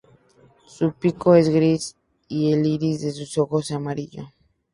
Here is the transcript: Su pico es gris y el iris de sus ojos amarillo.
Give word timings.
Su 0.65 0.93
pico 0.95 1.35
es 1.35 1.49
gris 1.49 1.95
y 2.27 2.53
el 2.53 2.65
iris 2.65 3.01
de 3.01 3.11
sus 3.11 3.37
ojos 3.37 3.69
amarillo. 3.69 4.29